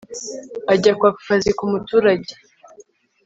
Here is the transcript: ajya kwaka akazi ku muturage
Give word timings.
ajya 0.73 0.91
kwaka 0.99 1.19
akazi 1.23 1.51
ku 1.57 1.63
muturage 1.71 2.33